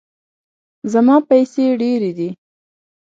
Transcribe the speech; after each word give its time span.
زما 0.91 1.15
پیسې 1.29 1.63
ډیرې 1.81 2.11
دي 2.17 2.29